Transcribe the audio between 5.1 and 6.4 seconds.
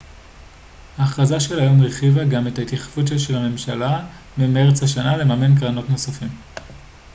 לממן קרונות נוספים